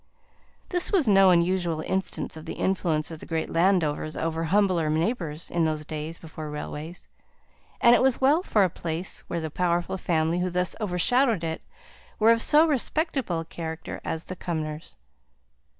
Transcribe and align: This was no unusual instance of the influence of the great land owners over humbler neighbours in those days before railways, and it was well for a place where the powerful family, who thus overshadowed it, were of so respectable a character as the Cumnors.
This 0.69 0.91
was 0.91 1.07
no 1.07 1.29
unusual 1.29 1.81
instance 1.81 2.35
of 2.35 2.45
the 2.45 2.55
influence 2.55 3.11
of 3.11 3.19
the 3.19 3.25
great 3.27 3.51
land 3.51 3.83
owners 3.83 4.17
over 4.17 4.45
humbler 4.45 4.89
neighbours 4.89 5.51
in 5.51 5.63
those 5.63 5.85
days 5.85 6.17
before 6.17 6.49
railways, 6.49 7.07
and 7.79 7.93
it 7.93 8.01
was 8.01 8.19
well 8.19 8.41
for 8.41 8.63
a 8.63 8.69
place 8.71 9.19
where 9.27 9.39
the 9.41 9.51
powerful 9.51 9.99
family, 9.99 10.39
who 10.39 10.49
thus 10.49 10.75
overshadowed 10.81 11.43
it, 11.43 11.61
were 12.17 12.31
of 12.31 12.41
so 12.41 12.65
respectable 12.65 13.41
a 13.41 13.45
character 13.45 14.01
as 14.03 14.23
the 14.23 14.35
Cumnors. 14.35 14.95